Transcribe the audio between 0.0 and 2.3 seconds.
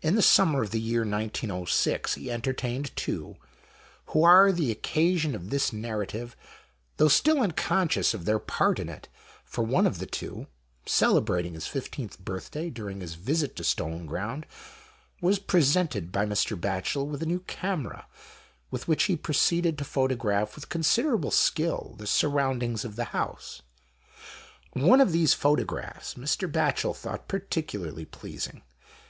In the summer of the year 1906 he